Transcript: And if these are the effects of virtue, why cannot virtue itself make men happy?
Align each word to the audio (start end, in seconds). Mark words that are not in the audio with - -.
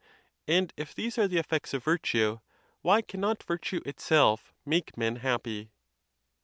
And 0.47 0.73
if 0.77 0.95
these 0.95 1.19
are 1.19 1.27
the 1.27 1.37
effects 1.37 1.75
of 1.75 1.83
virtue, 1.83 2.39
why 2.81 3.03
cannot 3.03 3.43
virtue 3.43 3.81
itself 3.85 4.51
make 4.65 4.97
men 4.97 5.17
happy? 5.17 5.69